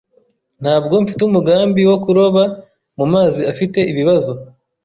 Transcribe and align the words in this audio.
Ntabwo 0.61 0.93
mfite 1.03 1.21
umugambi 1.25 1.81
wo 1.89 1.97
kuroba 2.03 2.41
mumazi 2.97 3.41
afite 3.51 3.79
ibibazo. 3.91 4.31